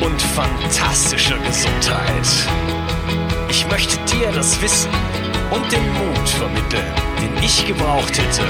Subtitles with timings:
[0.00, 2.26] und fantastischer Gesundheit.
[3.48, 4.90] Ich möchte dir das Wissen
[5.50, 8.42] und den Mut vermitteln, den ich gebraucht hätte,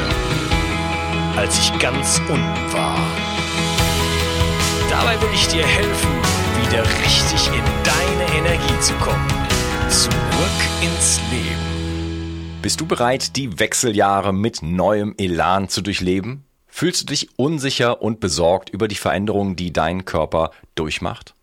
[1.37, 2.98] als ich ganz unten war.
[4.91, 6.11] Dabei will ich dir helfen,
[6.62, 9.27] wieder richtig in deine Energie zu kommen.
[9.89, 11.75] Zurück ins Leben.
[12.62, 16.45] Bist du bereit, die Wechseljahre mit neuem Elan zu durchleben?
[16.77, 21.36] Fühlst du dich unsicher und besorgt über die Veränderungen, die dein Körper durchmacht?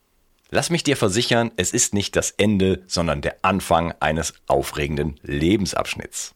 [0.49, 6.35] Lass mich dir versichern, es ist nicht das Ende, sondern der Anfang eines aufregenden Lebensabschnitts.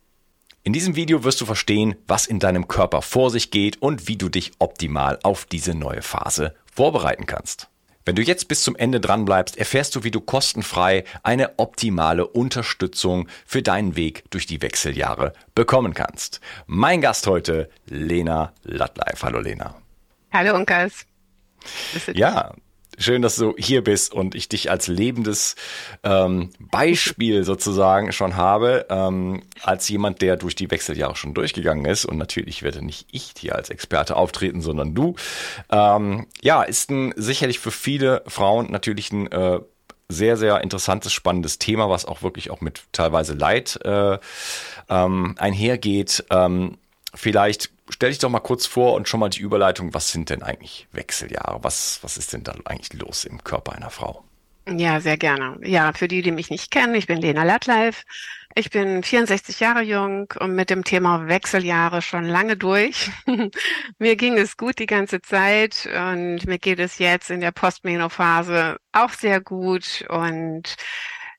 [0.64, 4.16] In diesem Video wirst du verstehen, was in deinem Körper vor sich geht und wie
[4.16, 7.68] du dich optimal auf diese neue Phase vorbereiten kannst.
[8.06, 12.28] Wenn du jetzt bis zum Ende dran bleibst, erfährst du, wie du kostenfrei eine optimale
[12.28, 16.40] Unterstützung für deinen Weg durch die Wechseljahre bekommen kannst.
[16.68, 19.24] Mein Gast heute, Lena Lattleif.
[19.24, 19.74] Hallo Lena.
[20.32, 21.08] Hallo Unkas.
[22.14, 22.54] Ja,
[22.97, 25.56] Schön, dass du hier bist und ich dich als lebendes
[26.03, 32.06] ähm, Beispiel sozusagen schon habe, ähm, als jemand, der durch die Wechseljahre schon durchgegangen ist.
[32.06, 35.16] Und natürlich werde nicht ich hier als Experte auftreten, sondern du.
[35.72, 39.59] Ähm, ja, ist ein sicherlich für viele Frauen natürlich ein äh,
[40.07, 44.19] sehr, sehr interessantes, spannendes Thema, was auch wirklich auch mit teilweise Leid äh,
[44.89, 46.25] ähm, einhergeht.
[46.29, 46.77] Ähm,
[47.16, 50.44] vielleicht stell dich doch mal kurz vor und schon mal die Überleitung, was sind denn
[50.44, 51.64] eigentlich Wechseljahre?
[51.64, 54.24] Was, was ist denn da eigentlich los im Körper einer Frau?
[54.68, 55.59] Ja, sehr gerne.
[55.64, 58.04] Ja, für die, die mich nicht kennen, ich bin Lena Lattleif.
[58.56, 63.12] Ich bin 64 Jahre jung und mit dem Thema Wechseljahre schon lange durch.
[64.00, 68.78] mir ging es gut die ganze Zeit und mir geht es jetzt in der Postmenophase
[68.92, 70.78] auch sehr gut und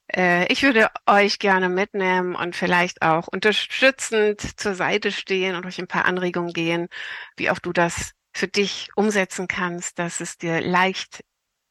[0.08, 5.88] ich würde euch gerne mitnehmen und vielleicht auch unterstützend zur Seite stehen und euch ein
[5.88, 6.88] paar Anregungen gehen,
[7.36, 11.24] wie auch du das für dich umsetzen kannst, dass es dir leicht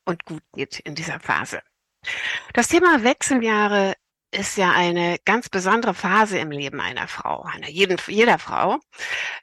[0.06, 1.62] und gut geht in dieser Phase.
[2.54, 3.94] Das Thema Wechseljahre
[4.32, 8.80] ist ja eine ganz besondere Phase im Leben einer Frau, einer jeden, jeder Frau,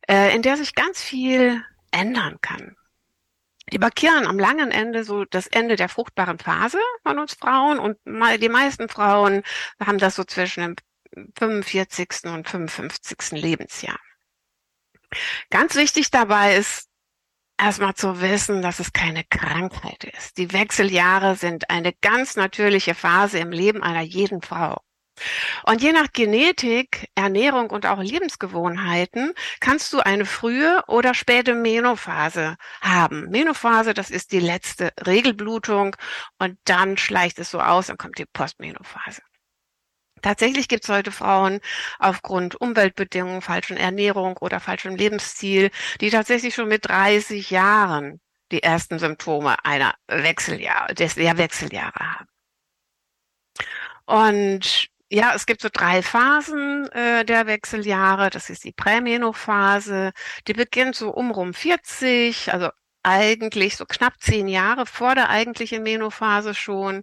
[0.09, 2.77] äh, in der sich ganz viel ändern kann.
[3.73, 7.99] Die markieren am langen Ende so das Ende der fruchtbaren Phase von uns Frauen und
[8.05, 9.43] die meisten Frauen
[9.81, 10.77] haben das so zwischen dem
[11.39, 12.25] 45.
[12.25, 13.33] und 55.
[13.33, 13.99] Lebensjahr.
[15.51, 16.89] Ganz wichtig dabei ist
[17.59, 20.37] erstmal zu wissen, dass es keine Krankheit ist.
[20.37, 24.83] Die Wechseljahre sind eine ganz natürliche Phase im Leben einer jeden Frau.
[25.65, 32.57] Und je nach Genetik, Ernährung und auch Lebensgewohnheiten kannst du eine frühe oder späte Menophase
[32.81, 33.29] haben.
[33.31, 35.97] Menophase, das ist die letzte Regelblutung
[36.39, 39.23] und dann schleicht es so aus, dann kommt die Postmenophase.
[40.23, 41.61] Tatsächlich gibt es heute Frauen
[41.99, 45.71] aufgrund Umweltbedingungen, falschen Ernährung oder falschem Lebensstil,
[46.01, 48.21] die tatsächlich schon mit 30 Jahren
[48.53, 52.27] die ersten Symptome einer Wechseljahr, des der Wechseljahre haben.
[54.07, 58.31] Und ja, es gibt so drei Phasen äh, der Wechseljahre.
[58.31, 60.13] Das ist die Prämenophase.
[60.49, 62.71] Die beginnt so um rum 40, also
[63.03, 67.03] eigentlich so knapp zehn Jahre vor der eigentlichen Menophase schon.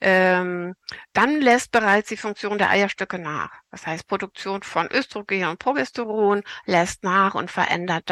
[0.00, 0.74] Ähm,
[1.12, 3.50] dann lässt bereits die Funktion der Eierstöcke nach.
[3.70, 8.08] Das heißt, Produktion von Östrogen und Progesteron lässt nach und verändert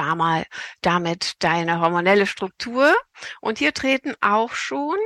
[0.83, 2.95] damit deine hormonelle Struktur.
[3.41, 4.97] Und hier treten auch schon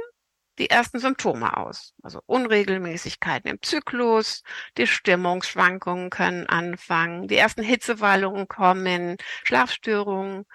[0.58, 1.94] die ersten Symptome aus.
[2.02, 4.42] Also Unregelmäßigkeiten im Zyklus,
[4.78, 10.46] die Stimmungsschwankungen können anfangen, die ersten Hitzewallungen kommen, Schlafstörungen,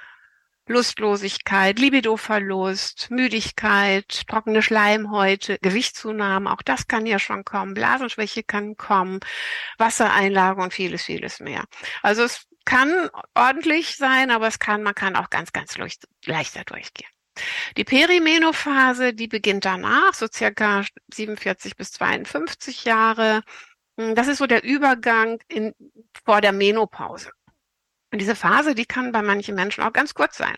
[0.68, 9.20] Lustlosigkeit, Libidoverlust, Müdigkeit, trockene Schleimhäute, Gewichtszunahme, auch das kann ja schon kommen, Blasenschwäche kann kommen,
[9.78, 11.66] Wassereinlage und vieles, vieles mehr.
[12.02, 16.64] Also es kann ordentlich sein, aber es kann, man kann auch ganz, ganz leicht, leichter
[16.64, 17.10] durchgehen.
[17.78, 20.84] Die Perimenophase, die beginnt danach, so circa
[21.14, 23.44] 47 bis 52 Jahre.
[23.96, 25.74] Das ist so der Übergang in,
[26.26, 27.32] vor der Menopause.
[28.12, 30.56] Und diese Phase, die kann bei manchen Menschen auch ganz kurz sein.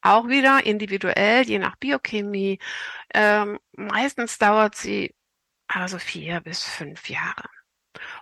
[0.00, 2.58] Auch wieder individuell, je nach Biochemie.
[3.12, 5.14] Ähm, meistens dauert sie
[5.66, 7.48] also vier bis fünf Jahre.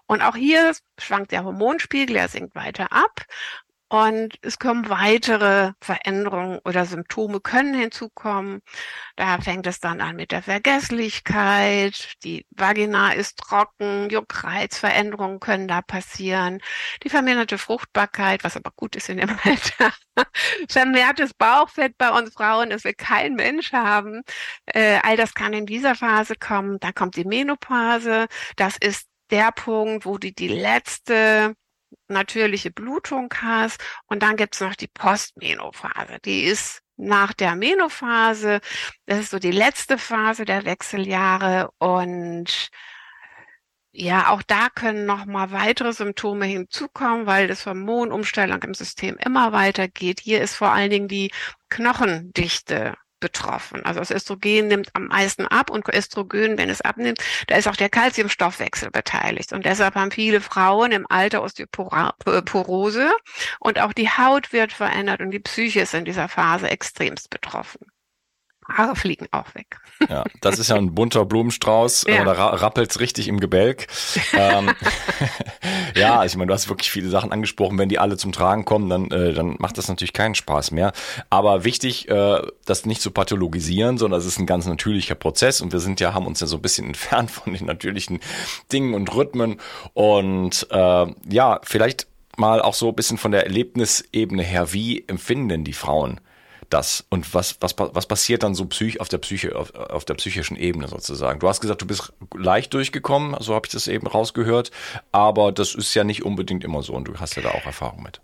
[0.06, 3.24] Und auch hier schwankt der Hormonspiegel, er sinkt weiter ab.
[3.92, 8.62] Und es kommen weitere Veränderungen oder Symptome können hinzukommen.
[9.16, 12.14] Da fängt es dann an mit der Vergesslichkeit.
[12.24, 16.60] Die Vagina ist trocken, Juckreizveränderungen können da passieren.
[17.02, 19.92] Die verminderte Fruchtbarkeit, was aber gut ist in dem Alter.
[20.70, 24.22] Vermehrtes Bauchfett bei uns Frauen, das wir kein Mensch haben.
[24.64, 26.78] Äh, all das kann in dieser Phase kommen.
[26.80, 28.26] Da kommt die Menopause.
[28.56, 31.56] Das ist der Punkt, wo die die letzte
[32.12, 33.82] natürliche Blutung hast.
[34.06, 36.18] Und dann gibt's noch die Postmenophase.
[36.24, 38.60] Die ist nach der Menophase.
[39.06, 41.70] Das ist so die letzte Phase der Wechseljahre.
[41.78, 42.70] Und
[43.94, 49.52] ja, auch da können noch mal weitere Symptome hinzukommen, weil das Hormonumstellung im System immer
[49.52, 50.20] weitergeht.
[50.20, 51.30] Hier ist vor allen Dingen die
[51.68, 53.82] Knochendichte betroffen.
[53.86, 57.76] Also das Östrogen nimmt am meisten ab und Östrogen, wenn es abnimmt, da ist auch
[57.76, 59.54] der Kalziumstoffwechsel beteiligt.
[59.54, 63.10] Und deshalb haben viele Frauen im Alter Osteoporose
[63.60, 67.86] und auch die Haut wird verändert und die Psyche ist in dieser Phase extremst betroffen.
[68.68, 69.78] Haare fliegen auch weg.
[70.08, 72.06] Ja, das ist ja ein bunter Blumenstrauß.
[72.08, 72.24] Ja.
[72.24, 73.86] Da rappelt's richtig im Gebälk.
[74.32, 74.70] ähm,
[75.96, 77.78] ja, ich meine, du hast wirklich viele Sachen angesprochen.
[77.78, 80.92] Wenn die alle zum Tragen kommen, dann, äh, dann macht das natürlich keinen Spaß mehr.
[81.30, 85.60] Aber wichtig, äh, das nicht zu pathologisieren, sondern es ist ein ganz natürlicher Prozess.
[85.60, 88.20] Und wir sind ja, haben uns ja so ein bisschen entfernt von den natürlichen
[88.72, 89.60] Dingen und Rhythmen.
[89.94, 92.06] Und äh, ja, vielleicht
[92.36, 94.72] mal auch so ein bisschen von der Erlebnisebene her.
[94.72, 96.20] Wie empfinden denn die Frauen?
[96.72, 100.14] Das und was, was, was passiert dann so psych, auf der Psyche, auf, auf der
[100.14, 101.40] psychischen Ebene sozusagen?
[101.40, 104.70] Du hast gesagt, du bist leicht durchgekommen, so habe ich das eben rausgehört,
[105.10, 108.02] aber das ist ja nicht unbedingt immer so und du hast ja da auch Erfahrung
[108.02, 108.20] mit.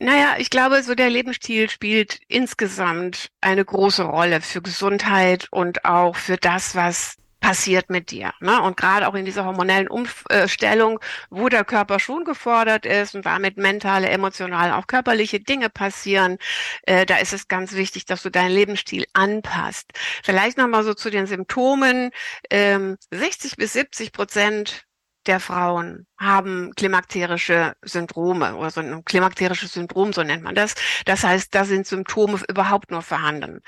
[0.00, 6.16] Naja, ich glaube, so der Lebensstil spielt insgesamt eine große Rolle für Gesundheit und auch
[6.16, 8.32] für das, was passiert mit dir.
[8.40, 8.62] Ne?
[8.62, 10.98] Und gerade auch in dieser hormonellen Umstellung,
[11.28, 16.38] wo der Körper schon gefordert ist und damit mentale, emotionale, auch körperliche Dinge passieren,
[16.84, 19.90] äh, da ist es ganz wichtig, dass du deinen Lebensstil anpasst.
[20.22, 22.12] Vielleicht nochmal so zu den Symptomen.
[22.48, 24.86] Ähm, 60 bis 70 Prozent
[25.26, 30.74] der Frauen haben klimakterische Syndrome oder so ein klimakterisches Syndrom, so nennt man das.
[31.04, 33.60] Das heißt, da sind Symptome überhaupt nur vorhanden.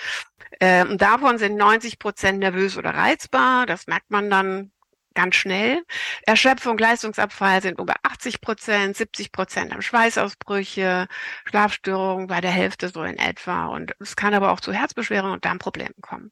[0.60, 3.66] Ähm, davon sind 90 Prozent nervös oder reizbar.
[3.66, 4.72] Das merkt man dann
[5.16, 5.82] ganz schnell.
[6.24, 11.08] Erschöpfung, Leistungsabfall sind über 80 Prozent, 70 Prozent haben Schweißausbrüche,
[11.46, 13.66] Schlafstörungen bei der Hälfte so in etwa.
[13.66, 16.30] Und es kann aber auch zu Herzbeschwerden und Darmproblemen kommen.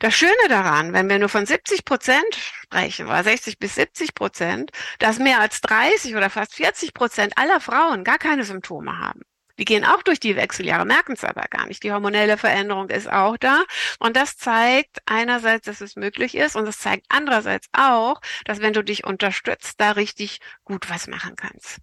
[0.00, 4.70] Das Schöne daran, wenn wir nur von 70 Prozent sprechen, oder 60 bis 70 Prozent,
[4.98, 9.22] dass mehr als 30 oder fast 40 Prozent aller Frauen gar keine Symptome haben.
[9.58, 11.82] Die gehen auch durch die Wechseljahre, merken es aber gar nicht.
[11.82, 13.64] Die hormonelle Veränderung ist auch da.
[13.98, 18.72] Und das zeigt einerseits, dass es möglich ist und es zeigt andererseits auch, dass wenn
[18.72, 21.78] du dich unterstützt, da richtig gut was machen kannst.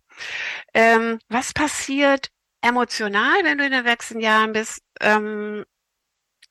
[0.74, 2.29] Ähm, was passiert
[2.62, 4.82] emotional, wenn du in den Wechseljahren bist?
[5.01, 5.65] Ähm,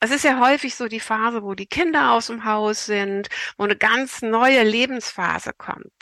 [0.05, 3.63] es ist ja häufig so die Phase, wo die Kinder aus dem Haus sind, wo
[3.63, 5.93] eine ganz neue Lebensphase kommt.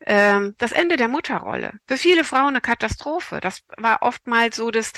[0.00, 1.74] Ähm, das Ende der Mutterrolle.
[1.86, 3.40] Für viele Frauen eine Katastrophe.
[3.40, 4.92] Das war oftmals so das,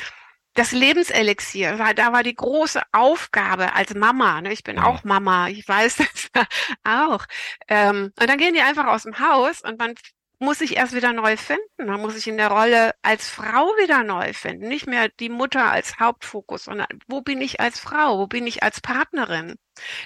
[0.55, 1.77] das Lebenselixier.
[1.95, 4.41] Da war die große Aufgabe als Mama.
[4.41, 4.53] Ne?
[4.53, 5.49] Ich bin auch Mama.
[5.49, 6.29] Ich weiß das
[6.85, 7.27] auch.
[7.69, 9.95] Ähm, und dann gehen die einfach aus dem Haus und man
[10.39, 11.87] muss ich erst wieder neu finden.
[11.87, 14.69] Man muss sich in der Rolle als Frau wieder neu finden.
[14.69, 18.19] Nicht mehr die Mutter als Hauptfokus, sondern wo bin ich als Frau?
[18.19, 19.57] Wo bin ich als Partnerin?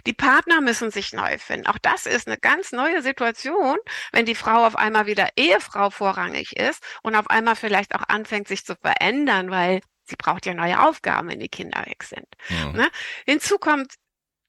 [0.06, 1.66] Die Partner müssen sich neu finden.
[1.66, 3.76] Auch das ist eine ganz neue Situation,
[4.12, 8.48] wenn die Frau auf einmal wieder Ehefrau vorrangig ist und auf einmal vielleicht auch anfängt,
[8.48, 12.26] sich zu verändern, weil sie braucht ja neue Aufgaben, wenn die Kinder weg sind.
[12.48, 12.72] Ja.
[12.72, 12.90] Ne?
[13.26, 13.94] Hinzu kommt,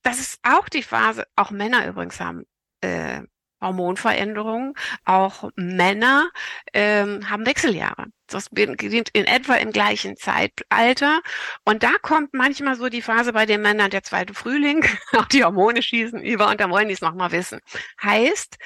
[0.02, 2.46] das ist auch die Phase, auch Männer übrigens haben
[2.82, 3.22] äh,
[3.64, 4.74] Hormonveränderungen.
[5.06, 6.30] Auch Männer
[6.74, 8.06] ähm, haben Wechseljahre.
[8.28, 11.22] Das beginnt in etwa im gleichen Zeitalter.
[11.66, 15.44] Und da kommt manchmal so die Phase bei den Männern, der zweite Frühling, auch die
[15.44, 17.60] Hormone schießen über und dann wollen die es nochmal wissen.
[18.02, 18.58] Heißt,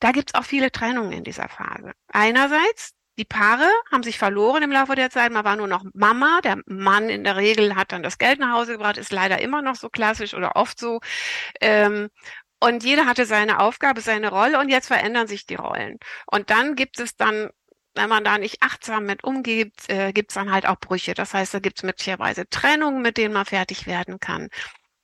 [0.00, 1.92] da gibt's auch viele Trennungen in dieser Phase.
[2.08, 5.32] Einerseits, die Paare haben sich verloren im Laufe der Zeit.
[5.32, 6.40] Man war nur noch Mama.
[6.42, 9.62] Der Mann in der Regel hat dann das Geld nach Hause gebracht, ist leider immer
[9.62, 11.00] noch so klassisch oder oft so.
[11.60, 12.08] Ähm,
[12.62, 15.98] und jeder hatte seine Aufgabe, seine Rolle und jetzt verändern sich die Rollen.
[16.26, 17.50] Und dann gibt es dann
[17.94, 21.14] wenn man da nicht achtsam mit umgeht, äh, gibt es dann halt auch Brüche.
[21.14, 24.48] Das heißt, da gibt es möglicherweise Trennungen, mit denen man fertig werden kann.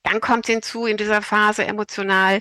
[0.05, 2.41] Dann kommt hinzu in dieser Phase emotional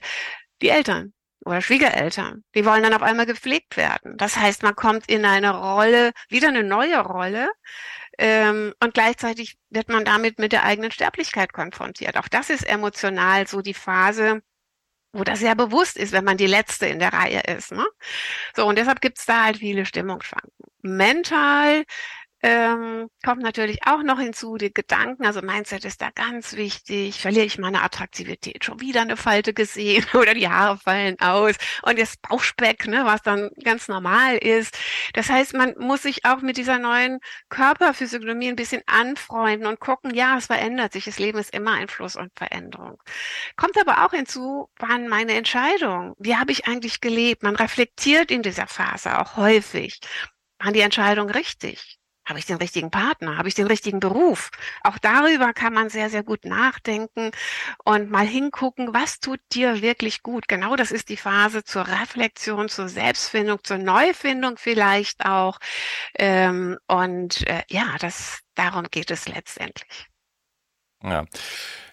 [0.61, 1.13] die Eltern
[1.45, 2.43] oder Schwiegereltern.
[2.55, 4.17] Die wollen dann auf einmal gepflegt werden.
[4.17, 7.49] Das heißt, man kommt in eine Rolle, wieder eine neue Rolle.
[8.17, 12.17] Ähm, und gleichzeitig wird man damit mit der eigenen Sterblichkeit konfrontiert.
[12.17, 14.41] Auch das ist emotional so die Phase,
[15.13, 17.71] wo das sehr bewusst ist, wenn man die Letzte in der Reihe ist.
[17.71, 17.85] Ne?
[18.55, 20.71] So, und deshalb gibt es da halt viele Stimmungsschwankungen.
[20.81, 21.83] Mental
[22.43, 27.19] ähm, kommt natürlich auch noch hinzu, die Gedanken, also Mindset ist da ganz wichtig.
[27.19, 28.63] Verliere ich meine Attraktivität?
[28.63, 33.23] Schon wieder eine Falte gesehen oder die Haare fallen aus und das Bauchspeck, ne, was
[33.23, 34.77] dann ganz normal ist.
[35.13, 40.13] Das heißt, man muss sich auch mit dieser neuen Körperphysiognomie ein bisschen anfreunden und gucken,
[40.13, 41.05] ja, es verändert sich.
[41.05, 43.01] Das Leben ist immer ein Fluss und Veränderung.
[43.55, 46.13] Kommt aber auch hinzu, wann meine Entscheidung?
[46.19, 47.41] Wie habe ich eigentlich gelebt?
[47.41, 49.99] Man reflektiert in dieser Phase auch häufig.
[50.59, 51.96] Waren die Entscheidung richtig?
[52.27, 53.37] Habe ich den richtigen Partner?
[53.37, 54.51] Habe ich den richtigen Beruf?
[54.83, 57.31] Auch darüber kann man sehr, sehr gut nachdenken
[57.85, 60.49] und mal hingucken, was tut dir wirklich gut.
[60.49, 65.57] Genau das ist die Phase zur Reflexion, zur Selbstfindung, zur Neufindung vielleicht auch.
[66.15, 70.07] Ähm, und äh, ja, das, darum geht es letztendlich.
[71.01, 71.25] Ja.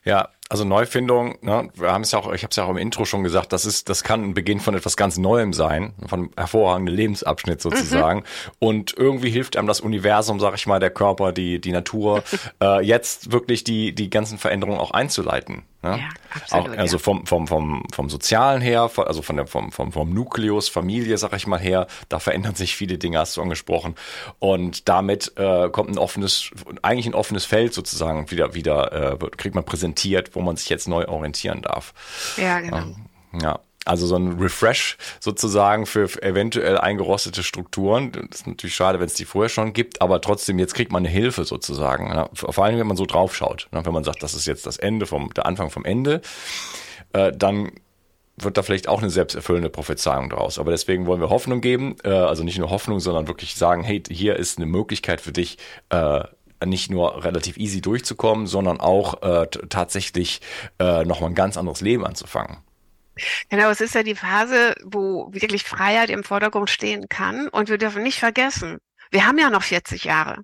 [0.04, 2.76] Ja, also Neufindung, ne, wir haben es ja auch, ich habe es ja auch im
[2.76, 6.20] Intro schon gesagt, das ist, das kann ein Beginn von etwas ganz Neuem sein, von
[6.20, 8.20] einem hervorragenden Lebensabschnitt sozusagen.
[8.20, 8.24] Mhm.
[8.58, 12.22] Und irgendwie hilft einem das Universum, sag ich mal, der Körper, die, die Natur,
[12.62, 15.62] äh, jetzt wirklich die, die ganzen Veränderungen auch einzuleiten.
[15.84, 15.98] Ne?
[15.98, 16.08] Ja,
[16.42, 17.02] absolut, auch, also ja.
[17.02, 21.34] vom, vom, vom, vom Sozialen her, also von der, vom, vom, vom Nukleus, Familie, sag
[21.34, 23.94] ich mal her, da verändern sich viele Dinge, hast du angesprochen.
[24.38, 29.54] Und damit äh, kommt ein offenes, eigentlich ein offenes Feld sozusagen wieder, wieder äh, kriegt
[29.54, 31.94] man präsentiert, wo man sich jetzt neu orientieren darf.
[32.36, 32.78] Ja, genau.
[32.78, 32.96] Ähm,
[33.40, 33.60] ja.
[33.86, 38.12] Also so ein Refresh sozusagen für eventuell eingerostete Strukturen.
[38.12, 41.02] Das ist natürlich schade, wenn es die vorher schon gibt, aber trotzdem, jetzt kriegt man
[41.02, 42.08] eine Hilfe sozusagen.
[42.08, 42.30] Ne?
[42.32, 43.68] Vor allem, wenn man so drauf schaut.
[43.72, 43.84] Ne?
[43.84, 46.22] Wenn man sagt, das ist jetzt das Ende vom, der Anfang vom Ende,
[47.12, 47.72] äh, dann
[48.38, 50.58] wird da vielleicht auch eine selbsterfüllende Prophezeiung draus.
[50.58, 54.02] Aber deswegen wollen wir Hoffnung geben, äh, also nicht nur Hoffnung, sondern wirklich sagen, hey,
[54.08, 55.58] hier ist eine Möglichkeit für dich,
[55.90, 56.24] äh,
[56.64, 60.40] nicht nur relativ easy durchzukommen, sondern auch äh, tatsächlich
[60.78, 62.58] äh, nochmal ein ganz anderes Leben anzufangen.
[63.48, 67.48] Genau, es ist ja die Phase, wo wirklich Freiheit im Vordergrund stehen kann.
[67.48, 68.78] Und wir dürfen nicht vergessen,
[69.10, 70.42] wir haben ja noch 40 Jahre.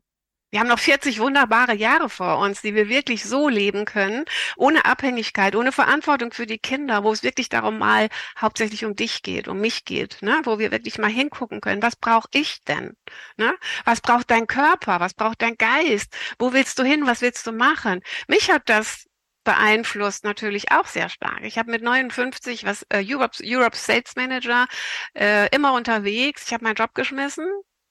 [0.51, 4.25] Wir haben noch 40 wunderbare Jahre vor uns, die wir wirklich so leben können,
[4.57, 9.23] ohne Abhängigkeit, ohne Verantwortung für die Kinder, wo es wirklich darum mal hauptsächlich um dich
[9.23, 10.41] geht, um mich geht, ne?
[10.45, 12.97] wo wir wirklich mal hingucken können, was brauche ich denn?
[13.37, 13.55] Ne?
[13.85, 14.99] Was braucht dein Körper?
[14.99, 16.13] Was braucht dein Geist?
[16.39, 17.07] Wo willst du hin?
[17.07, 18.01] Was willst du machen?
[18.27, 19.07] Mich hat das
[19.45, 21.43] beeinflusst natürlich auch sehr stark.
[21.43, 24.67] Ich habe mit 59 was äh, Europe, Europe Sales Manager
[25.15, 26.45] äh, immer unterwegs.
[26.47, 27.47] Ich habe meinen Job geschmissen,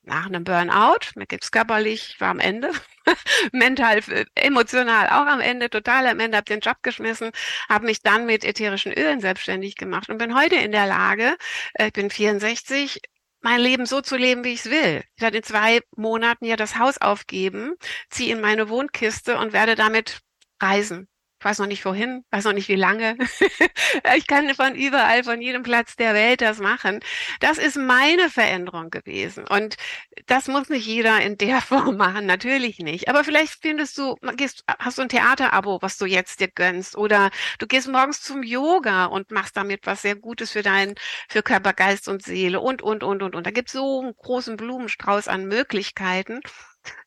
[0.09, 2.71] nach einem Burnout, mir geht's körperlich, war am Ende,
[3.53, 4.01] mental,
[4.35, 7.31] emotional auch am Ende, total am Ende, habe den Job geschmissen,
[7.69, 11.37] habe mich dann mit ätherischen Ölen selbstständig gemacht und bin heute in der Lage,
[11.75, 12.99] äh, ich bin 64,
[13.41, 15.03] mein Leben so zu leben, wie ich es will.
[15.15, 17.75] Ich werde in zwei Monaten ja das Haus aufgeben,
[18.09, 20.19] ziehe in meine Wohnkiste und werde damit
[20.61, 21.08] reisen.
[21.39, 23.15] Ich weiß noch nicht wohin, weiß noch nicht wie lange.
[24.17, 26.99] ich kann von überall, von jedem Platz der Welt das machen.
[27.39, 29.47] Das ist meine Veränderung gewesen.
[29.47, 29.77] Und
[30.25, 33.07] das muss nicht jeder in der Form machen, natürlich nicht.
[33.07, 36.97] Aber vielleicht findest du, gehst, hast du ein Theaterabo, was du jetzt dir gönnst.
[36.97, 40.95] Oder du gehst morgens zum Yoga und machst damit was sehr Gutes für deinen,
[41.29, 43.47] für Körper, Geist und Seele und, und, und, und, und.
[43.47, 46.41] Da gibt es so einen großen Blumenstrauß an Möglichkeiten.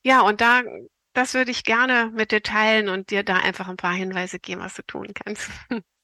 [0.03, 0.63] Ja, und da
[1.15, 4.61] das würde ich gerne mit dir teilen und dir da einfach ein paar Hinweise geben,
[4.63, 5.51] was du tun kannst.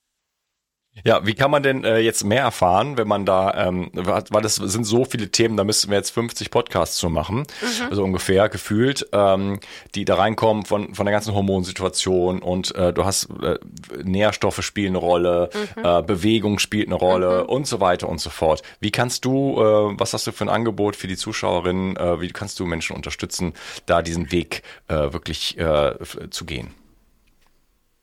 [1.04, 4.56] Ja, wie kann man denn äh, jetzt mehr erfahren, wenn man da, ähm, weil das
[4.56, 7.86] sind so viele Themen, da müssten wir jetzt 50 Podcasts zu machen, mhm.
[7.90, 9.60] also ungefähr gefühlt, ähm,
[9.94, 13.58] die da reinkommen von, von der ganzen Hormonsituation und äh, du hast äh,
[14.02, 15.84] Nährstoffe spielen eine Rolle, mhm.
[15.84, 17.50] äh, Bewegung spielt eine Rolle mhm.
[17.50, 18.62] und so weiter und so fort.
[18.80, 22.28] Wie kannst du, äh, was hast du für ein Angebot für die Zuschauerinnen, äh, wie
[22.28, 23.54] kannst du Menschen unterstützen,
[23.86, 25.94] da diesen Weg äh, wirklich äh,
[26.30, 26.74] zu gehen?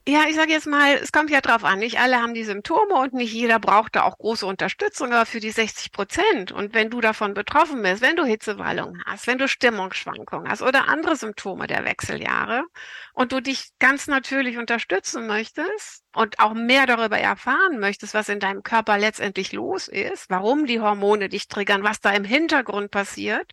[0.07, 1.79] Ja, ich sage jetzt mal, es kommt ja drauf an.
[1.79, 5.39] Nicht alle haben die Symptome und nicht jeder braucht da auch große Unterstützung, aber für
[5.39, 6.51] die 60 Prozent.
[6.51, 10.87] Und wenn du davon betroffen bist, wenn du Hitzewallungen hast, wenn du Stimmungsschwankungen hast oder
[10.89, 12.65] andere Symptome der Wechseljahre
[13.13, 18.39] und du dich ganz natürlich unterstützen möchtest und auch mehr darüber erfahren möchtest, was in
[18.39, 23.51] deinem Körper letztendlich los ist, warum die Hormone dich triggern, was da im Hintergrund passiert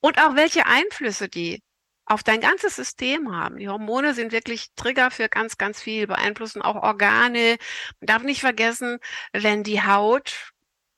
[0.00, 1.62] und auch welche Einflüsse die
[2.06, 3.58] auf dein ganzes System haben.
[3.58, 7.56] Die Hormone sind wirklich Trigger für ganz, ganz viel, beeinflussen auch Organe.
[8.00, 8.98] Man darf nicht vergessen,
[9.32, 10.52] wenn die Haut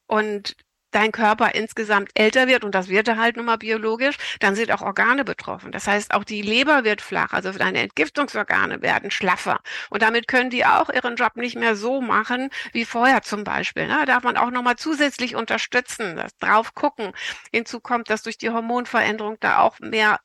[0.06, 0.56] und
[0.94, 4.70] dein Körper insgesamt älter wird, und das wird er halt nun mal biologisch, dann sind
[4.70, 5.72] auch Organe betroffen.
[5.72, 9.60] Das heißt, auch die Leber wird flach, also deine Entgiftungsorgane werden schlaffer.
[9.90, 13.88] Und damit können die auch ihren Job nicht mehr so machen wie vorher zum Beispiel.
[13.88, 17.12] Da darf man auch nochmal zusätzlich unterstützen, das drauf gucken.
[17.52, 20.20] Hinzu kommt, dass durch die Hormonveränderung da auch mehr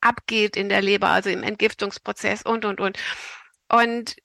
[0.00, 2.98] abgeht in der Leber, also im Entgiftungsprozess und, und, und.
[3.70, 4.16] Und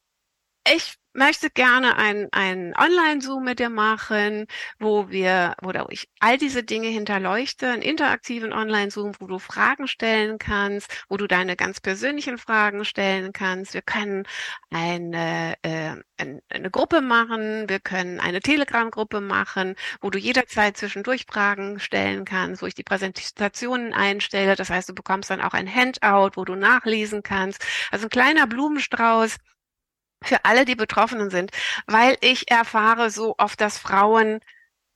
[0.68, 4.48] ich möchte gerne ein, ein Online-Zoom mit dir machen,
[4.80, 10.38] wo wir, wo ich all diese Dinge hinterleuchte, einen interaktiven Online-Zoom, wo du Fragen stellen
[10.40, 13.74] kannst, wo du deine ganz persönlichen Fragen stellen kannst.
[13.74, 14.24] Wir können
[14.70, 21.80] eine, äh, eine Gruppe machen, wir können eine Telegram-Gruppe machen, wo du jederzeit zwischendurch Fragen
[21.80, 24.56] stellen kannst, wo ich die Präsentationen einstelle.
[24.56, 27.66] Das heißt, du bekommst dann auch ein Handout, wo du nachlesen kannst.
[27.92, 29.38] Also ein kleiner Blumenstrauß
[30.26, 31.52] für alle, die Betroffenen sind,
[31.88, 34.40] weil ich erfahre so oft, dass Frauen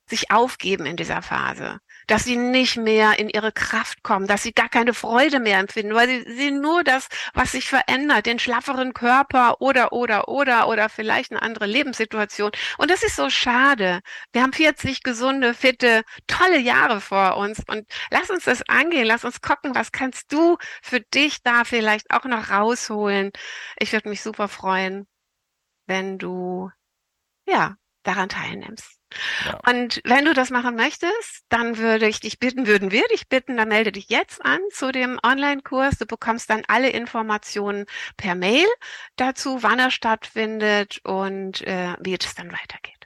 [0.10, 4.54] sich aufgeben in dieser Phase, dass sie nicht mehr in ihre Kraft kommen, dass sie
[4.54, 8.94] gar keine Freude mehr empfinden, weil sie sehen nur das, was sich verändert, den schlafferen
[8.94, 12.52] Körper oder, oder, oder, oder vielleicht eine andere Lebenssituation.
[12.78, 14.02] Und das ist so schade.
[14.34, 19.24] Wir haben 40 gesunde, fitte, tolle Jahre vor uns und lass uns das angehen, lass
[19.24, 23.32] uns gucken, was kannst du für dich da vielleicht auch noch rausholen.
[23.78, 25.09] Ich würde mich super freuen
[25.90, 26.72] wenn du
[27.46, 29.00] ja daran teilnimmst.
[29.46, 29.60] Ja.
[29.68, 33.58] Und wenn du das machen möchtest, dann würde ich dich bitten, würden wir dich bitten,
[33.58, 35.98] dann melde dich jetzt an zu dem Online-Kurs.
[35.98, 37.86] Du bekommst dann alle Informationen
[38.18, 38.68] per Mail
[39.16, 42.99] dazu, wann er stattfindet und äh, wie es dann weitergeht.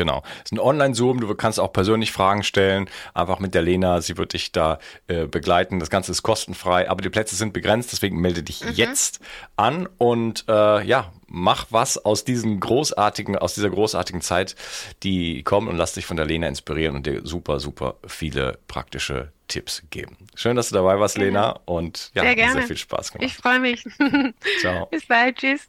[0.00, 0.22] Genau.
[0.36, 4.16] Es ist ein Online-Zoom, du kannst auch persönlich Fragen stellen, einfach mit der Lena, sie
[4.16, 4.78] wird dich da
[5.08, 5.78] äh, begleiten.
[5.78, 8.72] Das Ganze ist kostenfrei, aber die Plätze sind begrenzt, deswegen melde dich mhm.
[8.72, 9.20] jetzt
[9.56, 14.56] an und äh, ja, mach was aus diesem großartigen, aus dieser großartigen Zeit,
[15.02, 19.32] die kommt und lass dich von der Lena inspirieren und dir super, super viele praktische
[19.48, 20.16] Tipps geben.
[20.34, 22.52] Schön, dass du dabei warst, Lena, und ja, sehr, gerne.
[22.54, 23.30] sehr viel Spaß gemacht.
[23.30, 23.84] Ich freue mich.
[24.60, 24.86] Ciao.
[24.86, 25.68] Bis bald, tschüss.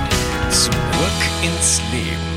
[0.51, 0.73] Zurück
[1.43, 2.30] ins Leben.